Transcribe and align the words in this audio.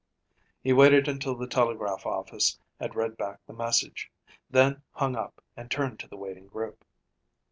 He 0.63 0.73
waited 0.73 1.07
until 1.07 1.35
the 1.35 1.45
telegraph 1.45 2.07
office 2.07 2.57
had 2.79 2.95
read 2.95 3.17
back 3.17 3.39
the 3.45 3.53
message, 3.53 4.09
then 4.49 4.81
hung 4.93 5.15
up 5.15 5.43
and 5.55 5.69
turned 5.69 5.99
to 5.99 6.07
the 6.07 6.17
waiting 6.17 6.47
group. 6.47 6.83